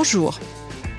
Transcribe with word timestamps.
Bonjour, 0.00 0.38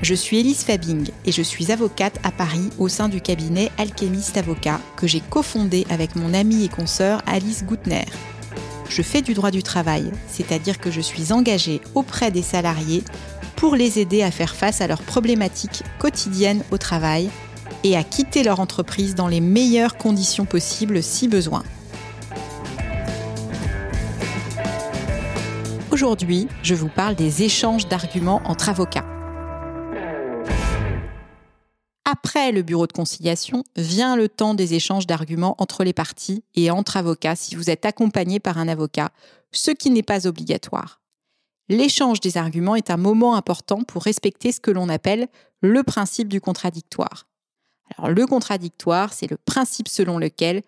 je 0.02 0.14
suis 0.14 0.40
Elise 0.42 0.66
Fabing 0.66 1.08
et 1.24 1.32
je 1.32 1.42
suis 1.42 1.72
avocate 1.72 2.20
à 2.22 2.32
Paris 2.32 2.70
au 2.78 2.90
sein 2.90 3.08
du 3.08 3.22
cabinet 3.22 3.72
Alchemist 3.78 4.36
Avocat 4.36 4.82
que 4.98 5.08
j'ai 5.08 5.22
cofondé 5.22 5.88
avec 5.90 6.18
mon 6.18 6.34
amie 6.34 6.66
et 6.66 6.68
consoeur 6.68 7.22
Alice 7.26 7.64
Goutner. 7.64 8.04
Je 8.90 9.02
fais 9.02 9.22
du 9.22 9.34
droit 9.34 9.52
du 9.52 9.64
travail, 9.64 10.12
c'est-à-dire 10.28 10.80
que 10.80 10.92
je 10.92 11.00
suis 11.00 11.32
engagée 11.32 11.80
auprès 11.96 12.30
des 12.30 12.42
salariés 12.42 13.06
pour 13.56 13.78
les 13.78 14.00
aider 14.00 14.22
à 14.22 14.32
faire 14.32 14.54
face 14.54 14.82
à 14.82 14.88
leurs 14.88 15.02
problématiques 15.02 15.84
quotidiennes 15.98 16.66
au 16.70 16.78
travail 16.78 17.30
et 17.86 17.96
à 17.96 18.04
quitter 18.04 18.44
leur 18.44 18.60
entreprise 18.60 19.16
dans 19.16 19.30
les 19.30 19.40
meilleures 19.40 19.96
conditions 19.96 20.44
possibles 20.44 21.02
si 21.02 21.30
besoin. 21.30 21.64
Aujourd'hui, 26.02 26.48
je 26.64 26.76
vous 26.76 26.88
parle 26.88 27.16
des 27.16 27.44
échanges 27.44 27.90
d'arguments 27.90 28.42
entre 28.46 28.70
avocats. 28.70 29.06
Après 32.06 32.54
le 32.54 32.62
bureau 32.62 32.88
de 32.88 32.94
conciliation, 32.94 33.66
vient 33.76 34.16
le 34.16 34.30
temps 34.30 34.54
des 34.54 34.76
échanges 34.76 35.08
d'arguments 35.08 35.56
entre 35.58 35.84
les 35.84 35.92
parties 35.92 36.46
et 36.56 36.72
entre 36.72 36.96
avocats 36.96 37.36
si 37.36 37.56
vous 37.56 37.70
êtes 37.70 37.86
accompagné 37.86 38.40
par 38.40 38.58
un 38.60 38.70
avocat, 38.70 39.10
ce 39.52 39.72
qui 39.72 39.90
n'est 39.90 40.02
pas 40.02 40.26
obligatoire. 40.26 41.02
L'échange 41.68 42.22
des 42.22 42.38
arguments 42.38 42.78
est 42.78 42.92
un 42.92 42.96
moment 42.96 43.36
important 43.36 43.84
pour 43.84 44.04
respecter 44.04 44.54
ce 44.54 44.62
que 44.62 44.72
l'on 44.72 44.88
appelle 44.88 45.28
le 45.60 45.84
principe 45.84 46.30
du 46.30 46.40
contradictoire. 46.40 47.28
Alors 47.98 48.10
le 48.10 48.26
contradictoire, 48.26 49.12
c'est 49.12 49.30
le 49.30 49.36
principe 49.36 49.90
selon 49.90 50.18
lequel 50.18 50.62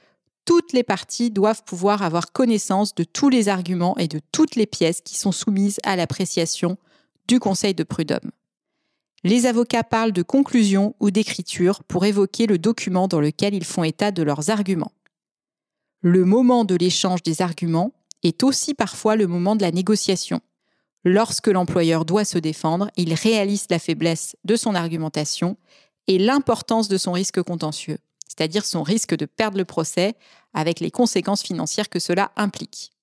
toutes 0.46 0.74
les 0.74 0.84
parties 0.84 1.32
doivent 1.32 1.64
pouvoir 1.64 2.02
avoir 2.02 2.32
connaissance 2.32 2.96
de 2.96 3.04
tous 3.04 3.30
les 3.30 3.50
arguments 3.50 3.98
et 3.98 4.08
de 4.08 4.20
toutes 4.32 4.56
les 4.56 4.66
pièces 4.66 5.02
qui 5.02 5.18
sont 5.18 5.32
soumises 5.32 5.80
à 5.84 5.96
l'appréciation 5.96 6.78
du 7.28 7.40
Conseil 7.40 7.74
de 7.74 7.84
prud'homme. 7.84 8.32
Les 9.24 9.46
avocats 9.46 9.84
parlent 9.84 10.12
de 10.12 10.24
conclusion 10.24 10.96
ou 11.00 11.12
d'écriture 11.12 11.84
pour 11.84 12.06
évoquer 12.06 12.48
le 12.48 12.58
document 12.58 13.08
dans 13.08 13.22
lequel 13.22 13.54
ils 13.54 13.66
font 13.66 13.84
état 13.84 14.12
de 14.12 14.24
leurs 14.24 14.50
arguments. 14.50 14.94
Le 16.02 16.26
moment 16.26 16.66
de 16.66 16.76
l'échange 16.76 17.22
des 17.22 17.44
arguments 17.44 17.94
est 18.24 18.42
aussi 18.44 18.74
parfois 18.74 19.16
le 19.16 19.28
moment 19.28 19.56
de 19.56 19.62
la 19.62 19.72
négociation. 19.72 20.42
Lorsque 21.04 21.48
l'employeur 21.48 22.06
doit 22.06 22.26
se 22.26 22.40
défendre, 22.40 22.90
il 22.98 23.14
réalise 23.14 23.68
la 23.70 23.80
faiblesse 23.80 24.36
de 24.44 24.56
son 24.56 24.74
argumentation 24.74 25.58
et 26.08 26.18
l'importance 26.18 26.88
de 26.88 26.98
son 26.98 27.12
risque 27.12 27.42
contentieux 27.44 27.98
c'est-à-dire 28.32 28.64
son 28.64 28.82
risque 28.82 29.14
de 29.14 29.26
perdre 29.26 29.58
le 29.58 29.66
procès 29.66 30.16
avec 30.54 30.80
les 30.80 30.90
conséquences 30.90 31.44
financières 31.44 31.90
que 31.90 32.00
cela 32.00 32.32
implique. 32.38 32.94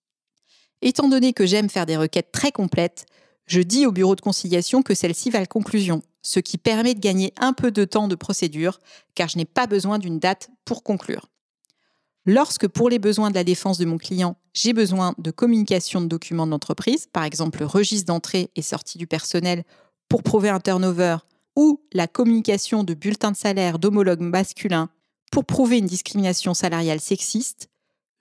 Étant 0.81 1.09
donné 1.09 1.35
que 1.35 1.45
j'aime 1.45 1.69
faire 1.69 1.85
des 1.85 1.99
requêtes 1.99 2.33
très 2.33 2.51
complètes, 2.51 3.05
je 3.47 3.61
dis 3.61 3.85
au 3.85 3.93
bureau 3.93 4.17
de 4.17 4.23
conciliation 4.23 4.83
que 4.83 4.95
celle-ci 4.95 5.29
va 5.29 5.39
à 5.39 5.43
la 5.43 5.47
conclusion, 5.47 6.03
ce 6.23 6.41
qui 6.41 6.57
permet 6.57 6.95
de 6.95 7.01
gagner 7.01 7.35
un 7.39 7.53
peu 7.53 7.71
de 7.71 7.85
temps 7.85 8.09
de 8.09 8.15
procédure, 8.15 8.79
car 9.15 9.29
je 9.29 9.37
n'ai 9.37 9.45
pas 9.45 9.67
besoin 9.67 9.99
d'une 9.99 10.19
date 10.19 10.49
pour 10.65 10.83
conclure. 10.83 11.27
Lorsque, 12.25 12.67
pour 12.67 12.89
les 12.89 12.99
besoins 12.99 13.31
de 13.31 13.35
la 13.35 13.45
défense 13.45 13.77
de 13.77 13.85
mon 13.85 13.99
client, 13.99 14.37
j'ai 14.55 14.73
besoin 14.73 15.15
de 15.19 15.31
communication 15.31 16.01
de 16.01 16.07
documents 16.07 16.47
d'entreprise, 16.47 17.07
par 17.13 17.25
exemple 17.25 17.61
le 17.61 17.67
registre 17.67 18.07
d'entrée 18.07 18.51
et 18.57 18.63
sortie 18.63 18.97
du 18.97 19.07
personnel 19.07 19.65
pour 20.09 20.23
prouver 20.23 20.49
un 20.49 20.61
turnover, 20.61 21.19
ou 21.55 21.83
la 21.93 22.07
communication 22.07 22.83
de 22.83 22.95
bulletins 22.95 23.33
de 23.33 23.37
salaire 23.37 23.79
d'homologues 23.79 24.21
masculins 24.21 24.89
pour 25.31 25.45
prouver 25.45 25.79
une 25.79 25.87
discrimination 25.87 26.55
salariale 26.55 27.01
sexiste, 27.01 27.69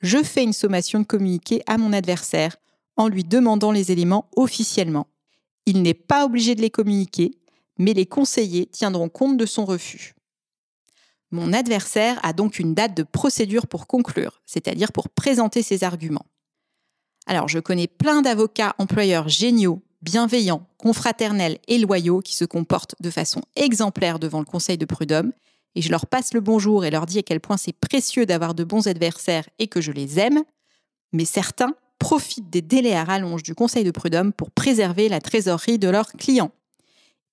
je 0.01 0.21
fais 0.23 0.43
une 0.43 0.53
sommation 0.53 0.99
de 0.99 1.05
communiquer 1.05 1.61
à 1.67 1.77
mon 1.77 1.93
adversaire 1.93 2.57
en 2.95 3.07
lui 3.07 3.23
demandant 3.23 3.71
les 3.71 3.91
éléments 3.91 4.29
officiellement. 4.35 5.07
Il 5.65 5.81
n'est 5.81 5.93
pas 5.93 6.25
obligé 6.25 6.55
de 6.55 6.61
les 6.61 6.69
communiquer, 6.69 7.31
mais 7.77 7.93
les 7.93 8.05
conseillers 8.05 8.67
tiendront 8.67 9.09
compte 9.09 9.37
de 9.37 9.45
son 9.45 9.65
refus. 9.65 10.15
Mon 11.31 11.51
adversaire 11.51 12.19
a 12.23 12.33
donc 12.33 12.57
une 12.59 12.73
date 12.73 12.95
de 12.95 13.03
procédure 13.03 13.67
pour 13.67 13.85
conclure, 13.85 14.41
c'est-à-dire 14.45 14.91
pour 14.91 15.09
présenter 15.09 15.61
ses 15.61 15.83
arguments. 15.83 16.25
Alors 17.25 17.49
je 17.49 17.59
connais 17.59 17.87
plein 17.87 18.21
d'avocats 18.21 18.75
employeurs 18.77 19.27
géniaux, 19.27 19.81
bienveillants, 20.01 20.65
confraternels 20.77 21.59
et 21.67 21.77
loyaux 21.79 22.21
qui 22.21 22.35
se 22.35 22.45
comportent 22.45 22.95
de 23.01 23.09
façon 23.09 23.41
exemplaire 23.55 24.19
devant 24.19 24.39
le 24.39 24.45
Conseil 24.45 24.77
de 24.77 24.85
prud'homme 24.85 25.33
et 25.77 25.81
je 25.83 25.91
leur 25.91 26.07
passe 26.07 26.33
le 26.33 26.41
bonjour 26.41 26.85
et 26.85 26.89
leur 26.89 27.05
dis 27.05 27.19
à 27.19 27.21
quel 27.21 27.39
point 27.39 27.55
c'est 27.55 27.71
précieux 27.71 28.25
d'avoir 28.25 28.55
de 28.55 28.63
bons 28.63 28.87
adversaires 28.87 29.47
et 29.59 29.67
que 29.67 29.79
je 29.79 29.91
les 29.91 30.17
aime, 30.17 30.43
mais 31.13 31.23
certains 31.23 31.75
profitent 31.99 32.49
des 32.49 32.63
délais 32.63 32.95
à 32.95 33.03
rallonge 33.03 33.43
du 33.43 33.53
Conseil 33.53 33.83
de 33.83 33.91
prud'homme 33.91 34.33
pour 34.33 34.49
préserver 34.49 35.07
la 35.07 35.21
trésorerie 35.21 35.77
de 35.77 35.87
leurs 35.87 36.13
clients. 36.13 36.49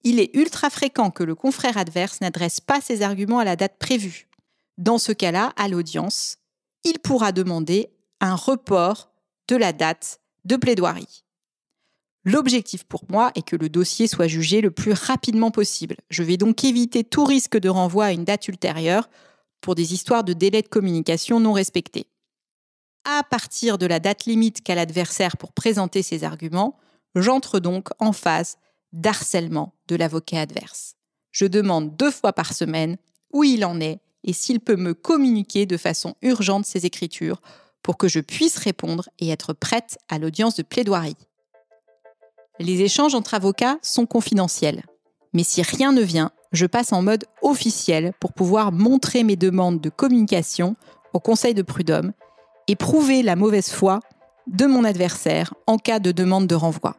Il 0.02 0.20
est 0.20 0.30
ultra 0.36 0.68
fréquent 0.68 1.10
que 1.10 1.24
le 1.24 1.34
confrère 1.34 1.78
adverse 1.78 2.20
n'adresse 2.20 2.60
pas 2.60 2.82
ses 2.82 3.00
arguments 3.00 3.38
à 3.38 3.44
la 3.44 3.56
date 3.56 3.78
prévue. 3.78 4.28
Dans 4.76 4.98
ce 4.98 5.12
cas-là, 5.12 5.54
à 5.56 5.68
l'audience, 5.68 6.36
il 6.84 6.98
pourra 6.98 7.32
demander 7.32 7.88
un 8.20 8.34
report 8.34 9.10
de 9.48 9.56
la 9.56 9.72
date 9.72 10.20
de 10.44 10.56
plaidoirie. 10.56 11.23
L'objectif 12.24 12.84
pour 12.84 13.04
moi 13.10 13.30
est 13.34 13.46
que 13.46 13.56
le 13.56 13.68
dossier 13.68 14.06
soit 14.06 14.28
jugé 14.28 14.62
le 14.62 14.70
plus 14.70 14.92
rapidement 14.92 15.50
possible. 15.50 15.96
Je 16.08 16.22
vais 16.22 16.38
donc 16.38 16.64
éviter 16.64 17.04
tout 17.04 17.24
risque 17.24 17.58
de 17.58 17.68
renvoi 17.68 18.06
à 18.06 18.12
une 18.12 18.24
date 18.24 18.48
ultérieure 18.48 19.10
pour 19.60 19.74
des 19.74 19.92
histoires 19.92 20.24
de 20.24 20.32
délai 20.32 20.62
de 20.62 20.68
communication 20.68 21.38
non 21.38 21.52
respectés. 21.52 22.06
À 23.04 23.22
partir 23.22 23.76
de 23.76 23.84
la 23.84 24.00
date 24.00 24.24
limite 24.24 24.62
qu'a 24.62 24.74
l'adversaire 24.74 25.36
pour 25.36 25.52
présenter 25.52 26.02
ses 26.02 26.24
arguments, 26.24 26.78
j'entre 27.14 27.60
donc 27.60 27.88
en 27.98 28.12
phase 28.12 28.56
d'harcèlement 28.92 29.74
de 29.88 29.96
l'avocat 29.96 30.40
adverse. 30.40 30.96
Je 31.30 31.44
demande 31.44 31.94
deux 31.96 32.10
fois 32.10 32.32
par 32.32 32.54
semaine 32.54 32.96
où 33.32 33.44
il 33.44 33.66
en 33.66 33.80
est 33.80 34.00
et 34.22 34.32
s'il 34.32 34.60
peut 34.60 34.76
me 34.76 34.94
communiquer 34.94 35.66
de 35.66 35.76
façon 35.76 36.14
urgente 36.22 36.64
ses 36.64 36.86
écritures 36.86 37.42
pour 37.82 37.98
que 37.98 38.08
je 38.08 38.20
puisse 38.20 38.56
répondre 38.56 39.10
et 39.18 39.28
être 39.28 39.52
prête 39.52 39.98
à 40.08 40.18
l'audience 40.18 40.56
de 40.56 40.62
plaidoirie. 40.62 41.16
Les 42.60 42.82
échanges 42.82 43.16
entre 43.16 43.34
avocats 43.34 43.78
sont 43.82 44.06
confidentiels. 44.06 44.84
Mais 45.32 45.42
si 45.42 45.60
rien 45.62 45.92
ne 45.92 46.02
vient, 46.02 46.30
je 46.52 46.66
passe 46.66 46.92
en 46.92 47.02
mode 47.02 47.24
officiel 47.42 48.12
pour 48.20 48.32
pouvoir 48.32 48.70
montrer 48.70 49.24
mes 49.24 49.34
demandes 49.34 49.80
de 49.80 49.90
communication 49.90 50.76
au 51.12 51.18
Conseil 51.18 51.54
de 51.54 51.62
prud'homme 51.62 52.12
et 52.68 52.76
prouver 52.76 53.22
la 53.22 53.34
mauvaise 53.34 53.70
foi 53.70 53.98
de 54.46 54.66
mon 54.66 54.84
adversaire 54.84 55.52
en 55.66 55.78
cas 55.78 55.98
de 55.98 56.12
demande 56.12 56.46
de 56.46 56.54
renvoi. 56.54 56.96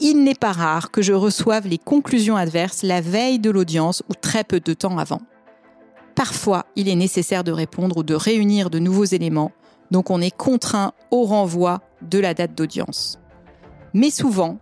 Il 0.00 0.24
n'est 0.24 0.34
pas 0.34 0.52
rare 0.52 0.90
que 0.90 1.02
je 1.02 1.12
reçoive 1.12 1.68
les 1.68 1.78
conclusions 1.78 2.36
adverses 2.36 2.82
la 2.82 3.02
veille 3.02 3.38
de 3.38 3.50
l'audience 3.50 4.02
ou 4.08 4.14
très 4.14 4.44
peu 4.44 4.60
de 4.60 4.72
temps 4.72 4.96
avant. 4.96 5.20
Parfois, 6.14 6.64
il 6.74 6.88
est 6.88 6.94
nécessaire 6.94 7.44
de 7.44 7.52
répondre 7.52 7.98
ou 7.98 8.02
de 8.02 8.14
réunir 8.14 8.70
de 8.70 8.78
nouveaux 8.78 9.04
éléments, 9.04 9.52
donc 9.90 10.10
on 10.10 10.20
est 10.20 10.34
contraint 10.34 10.92
au 11.10 11.24
renvoi 11.24 11.80
de 12.02 12.18
la 12.18 12.34
date 12.34 12.54
d'audience. 12.54 13.18
Mais 13.94 14.10
souvent, 14.10 14.58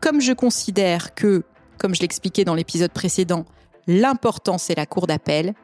comme 0.00 0.20
je 0.20 0.32
considère 0.32 1.14
que, 1.14 1.42
comme 1.78 1.94
je 1.94 2.00
l'expliquais 2.00 2.44
dans 2.44 2.54
l'épisode 2.54 2.92
précédent, 2.92 3.44
l'important 3.86 4.58
c'est 4.58 4.76
la 4.76 4.86
cour 4.86 5.06
d'appel, 5.06 5.54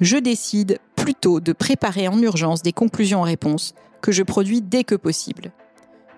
je 0.00 0.16
décide 0.16 0.78
plutôt 0.96 1.40
de 1.40 1.52
préparer 1.52 2.08
en 2.08 2.18
urgence 2.20 2.62
des 2.62 2.72
conclusions 2.72 3.20
en 3.20 3.24
réponse 3.24 3.74
que 4.00 4.10
je 4.10 4.22
produis 4.22 4.62
dès 4.62 4.84
que 4.84 4.94
possible. 4.94 5.52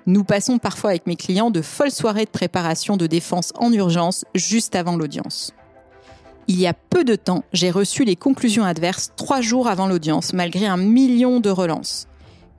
Nous 0.06 0.22
passons 0.22 0.58
parfois 0.58 0.90
avec 0.90 1.06
mes 1.06 1.16
clients 1.16 1.50
de 1.50 1.62
folles 1.62 1.90
soirées 1.90 2.26
de 2.26 2.30
préparation 2.30 2.96
de 2.96 3.06
défense 3.06 3.52
en 3.56 3.72
urgence 3.72 4.24
juste 4.34 4.76
avant 4.76 4.96
l'audience. 4.96 5.52
Il 6.46 6.60
y 6.60 6.66
a 6.66 6.74
peu 6.74 7.04
de 7.04 7.16
temps, 7.16 7.42
j'ai 7.52 7.70
reçu 7.70 8.04
les 8.04 8.16
conclusions 8.16 8.64
adverses 8.64 9.12
trois 9.16 9.40
jours 9.40 9.66
avant 9.66 9.86
l'audience, 9.86 10.34
malgré 10.34 10.66
un 10.66 10.76
million 10.76 11.40
de 11.40 11.48
relances. 11.48 12.06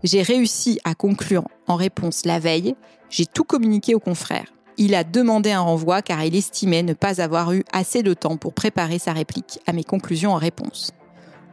J'ai 0.05 0.21
réussi 0.21 0.79
à 0.83 0.93
conclure 0.93 1.47
en 1.65 1.73
réponse 1.73 2.25
la 2.25 2.37
veille, 2.37 2.75
j'ai 3.09 3.25
tout 3.25 3.43
communiqué 3.43 3.95
au 3.95 3.99
confrère. 3.99 4.53
Il 4.77 4.93
a 4.93 5.03
demandé 5.03 5.49
un 5.49 5.61
renvoi 5.61 6.03
car 6.03 6.23
il 6.23 6.35
estimait 6.35 6.83
ne 6.83 6.93
pas 6.93 7.21
avoir 7.21 7.53
eu 7.53 7.63
assez 7.73 8.03
de 8.03 8.13
temps 8.13 8.37
pour 8.37 8.53
préparer 8.53 8.99
sa 8.99 9.13
réplique 9.13 9.59
à 9.65 9.73
mes 9.73 9.83
conclusions 9.83 10.33
en 10.33 10.37
réponse. 10.37 10.91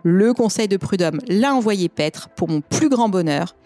Le 0.02 0.34
conseil 0.34 0.69
de 0.69 0.76
prud'homme 0.76 1.20
l'a 1.28 1.54
envoyé 1.54 1.88
paître 1.88 2.28
pour 2.28 2.50
mon 2.50 2.60
plus 2.60 2.90
grand 2.90 3.08
bonheur, 3.08 3.56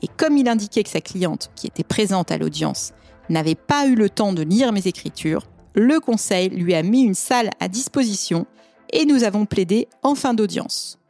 et 0.00 0.06
comme 0.06 0.36
il 0.36 0.48
indiquait 0.48 0.84
que 0.84 0.90
sa 0.90 1.00
cliente, 1.00 1.50
qui 1.56 1.66
était 1.66 1.82
présente 1.82 2.30
à 2.30 2.38
l'audience, 2.38 2.92
n'avait 3.28 3.56
pas 3.56 3.88
eu 3.88 3.96
le 3.96 4.08
temps 4.08 4.32
de 4.32 4.42
lire 4.42 4.72
mes 4.72 4.86
écritures, 4.86 5.48
le 5.74 5.98
conseil 5.98 6.50
lui 6.50 6.74
a 6.74 6.84
mis 6.84 7.02
une 7.02 7.14
salle 7.14 7.50
à 7.58 7.66
disposition 7.66 8.46
et 8.92 9.06
nous 9.06 9.24
avons 9.24 9.44
plaidé 9.44 9.88
en 10.04 10.14
fin 10.14 10.34
d'audience 10.34 11.00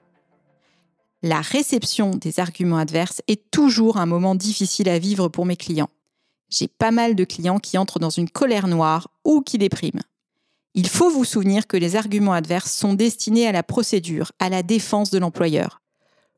la 1.23 1.41
réception 1.41 2.11
des 2.11 2.41
arguments 2.41 2.77
adverses 2.77 3.23
est 3.27 3.51
toujours 3.51 3.97
un 3.97 4.07
moment 4.07 4.35
difficile 4.35 4.89
à 4.89 4.99
vivre 4.99 5.29
pour 5.29 5.47
mes 5.47 5.57
clients. 5.57 5.91
J'ai 6.49 6.69
pas 6.69 6.91
mal 6.91 7.15
de 7.15 7.25
clients 7.25 7.59
qui 7.59 7.79
entrent 7.79 7.99
dans 7.99 8.11
une 8.11 8.31
colère 8.31 8.69
noire 8.69 9.09
ou 9.25 9.41
qui 9.41 9.59
dépriment. 9.59 10.03
Il 10.75 10.89
faut 10.89 11.11
vous 11.11 11.25
souvenir 11.25 11.67
que 11.67 11.77
les 11.77 11.97
arguments 11.97 12.35
adverses 12.35 12.73
sont 12.73 12.95
destinés 12.95 13.47
à 13.47 13.53
la 13.53 13.63
procédure, 13.63 14.33
à 14.39 14.51
la 14.51 14.63
défense 14.63 15.11
de 15.11 15.19
l'employeur. 15.19 15.81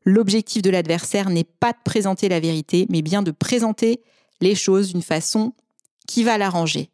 L'objectif 0.05 0.61
de 0.61 0.69
l'adversaire 0.69 1.29
n'est 1.29 1.43
pas 1.43 1.73
de 1.73 1.77
présenter 1.83 2.29
la 2.29 2.39
vérité, 2.39 2.87
mais 2.89 3.01
bien 3.01 3.21
de 3.21 3.31
présenter 3.31 4.01
les 4.39 4.55
choses 4.55 4.93
d'une 4.93 5.01
façon 5.01 5.53
qui 6.07 6.23
va 6.23 6.37
l'arranger. 6.37 6.89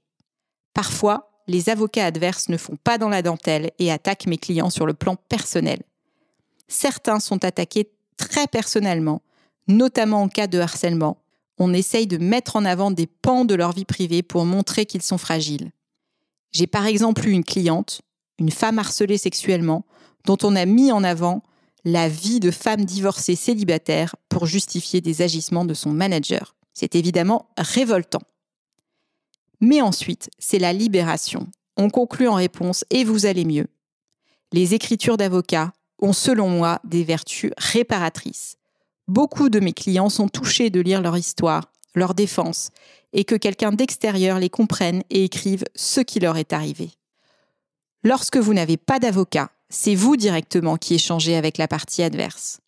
Parfois, 0.74 1.32
les 1.48 1.70
avocats 1.70 2.06
adverses 2.06 2.50
ne 2.50 2.58
font 2.58 2.78
pas 2.84 2.98
dans 2.98 3.10
la 3.10 3.22
dentelle 3.22 3.72
et 3.78 3.92
attaquent 3.92 4.26
mes 4.26 4.40
clients 4.40 4.72
sur 4.72 4.88
le 4.88 4.96
plan 4.96 5.16
personnel. 5.16 5.84
Certains 6.68 7.20
sont 7.20 7.44
attaqués 7.46 7.92
très 8.18 8.48
personnellement, 8.48 9.22
notamment 9.68 10.24
en 10.24 10.30
cas 10.30 10.48
de 10.48 10.60
harcèlement. 10.60 11.18
On 11.58 11.74
essaye 11.74 12.08
de 12.08 12.18
mettre 12.18 12.56
en 12.56 12.66
avant 12.66 12.92
des 12.92 13.08
pans 13.08 13.46
de 13.46 13.56
leur 13.56 13.72
vie 13.72 13.86
privée 13.86 14.24
pour 14.24 14.46
montrer 14.46 14.86
qu'ils 14.86 15.02
sont 15.02 15.18
fragiles. 15.18 15.72
J'ai 16.52 16.68
par 16.68 16.86
exemple 16.86 17.28
eu 17.28 17.32
une 17.32 17.44
cliente, 17.44 18.02
une 18.40 18.52
femme 18.52 18.80
harcelée 18.80 19.18
sexuellement, 19.18 19.86
dont 20.26 20.38
on 20.44 20.56
a 20.56 20.66
mis 20.66 20.92
en 20.92 21.04
avant 21.04 21.44
la 21.84 22.10
vie 22.10 22.40
de 22.40 22.52
femme 22.52 22.84
divorcée 22.84 23.36
célibataire 23.36 24.16
pour 24.28 24.46
justifier 24.48 25.02
des 25.02 25.22
agissements 25.22 25.66
de 25.66 25.74
son 25.74 25.92
manager. 25.92 26.56
C'est 26.74 26.96
évidemment 26.96 27.50
révoltant. 27.58 28.24
Mais 29.62 29.82
ensuite, 29.82 30.30
c'est 30.40 30.60
la 30.60 30.74
libération. 30.74 31.48
On 31.78 31.90
conclut 31.90 32.28
en 32.28 32.36
réponse 32.36 32.84
et 32.90 33.04
vous 33.04 33.26
allez 33.26 33.46
mieux. 33.46 33.68
Les 34.52 34.74
écritures 34.74 35.18
d'avocats 35.18 35.74
ont, 36.06 36.14
selon 36.14 36.48
moi, 36.48 36.80
des 36.84 37.04
vertus 37.04 37.52
réparatrices. 37.58 38.58
Beaucoup 39.08 39.50
de 39.50 39.60
mes 39.60 39.74
clients 39.74 40.10
sont 40.10 40.30
touchés 40.30 40.70
de 40.70 40.80
lire 40.80 41.02
leur 41.02 41.18
histoire, 41.18 41.72
leur 41.96 42.14
défense, 42.14 42.70
et 43.14 43.24
que 43.24 43.36
quelqu'un 43.36 43.72
d'extérieur 43.72 44.40
les 44.40 44.50
comprenne 44.50 45.04
et 45.10 45.24
écrive 45.24 45.64
ce 45.76 46.02
qui 46.02 46.20
leur 46.20 46.38
est 46.38 46.54
arrivé. 46.54 46.92
Lorsque 48.04 48.38
vous 48.38 48.54
n'avez 48.54 48.78
pas 48.78 49.00
d'avocat, 49.00 49.50
c'est 49.70 49.96
vous 49.96 50.16
directement 50.16 50.78
qui 50.78 50.96
échangez 50.96 51.36
avec 51.36 51.58
la 51.58 51.68
partie 51.68 52.04
adverse. 52.04 52.60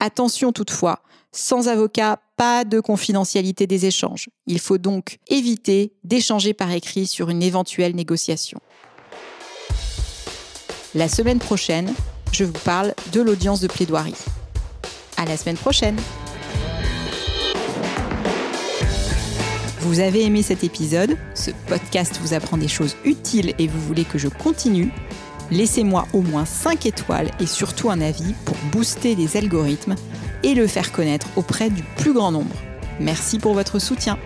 Attention 0.00 0.52
toutefois, 0.52 1.02
sans 1.30 1.68
avocat, 1.68 2.20
pas 2.36 2.64
de 2.64 2.80
confidentialité 2.80 3.66
des 3.66 3.86
échanges. 3.86 4.28
Il 4.46 4.58
faut 4.58 4.78
donc 4.78 5.18
éviter 5.28 5.92
d'échanger 6.04 6.54
par 6.54 6.70
écrit 6.72 7.06
sur 7.06 7.30
une 7.30 7.42
éventuelle 7.42 7.94
négociation. 7.94 8.58
La 10.94 11.08
semaine 11.08 11.38
prochaine, 11.38 11.94
je 12.32 12.44
vous 12.44 12.52
parle 12.64 12.94
de 13.12 13.20
l'audience 13.20 13.60
de 13.60 13.68
plaidoirie. 13.68 14.16
À 15.16 15.24
la 15.24 15.36
semaine 15.36 15.56
prochaine! 15.56 15.96
Vous 19.80 20.00
avez 20.00 20.24
aimé 20.24 20.42
cet 20.42 20.64
épisode, 20.64 21.16
ce 21.34 21.50
podcast 21.66 22.18
vous 22.22 22.34
apprend 22.34 22.56
des 22.56 22.68
choses 22.68 22.96
utiles 23.04 23.52
et 23.58 23.66
vous 23.66 23.80
voulez 23.80 24.04
que 24.04 24.18
je 24.18 24.28
continue? 24.28 24.90
Laissez-moi 25.50 26.06
au 26.14 26.22
moins 26.22 26.46
5 26.46 26.86
étoiles 26.86 27.30
et 27.40 27.46
surtout 27.46 27.90
un 27.90 28.00
avis 28.00 28.32
pour 28.46 28.56
booster 28.72 29.14
les 29.14 29.36
algorithmes 29.36 29.96
et 30.42 30.54
le 30.54 30.66
faire 30.66 30.92
connaître 30.92 31.26
auprès 31.36 31.68
du 31.68 31.82
plus 31.96 32.14
grand 32.14 32.32
nombre. 32.32 32.54
Merci 33.00 33.38
pour 33.38 33.52
votre 33.52 33.78
soutien. 33.78 34.18